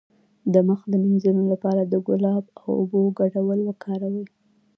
د 0.53 0.55
مخ 0.67 0.79
د 0.91 0.93
مینځلو 1.03 1.43
لپاره 1.53 1.81
د 1.85 1.93
ګلاب 2.07 2.45
او 2.61 2.69
اوبو 2.79 2.99
ګډول 3.19 3.59
وکاروئ 3.63 4.25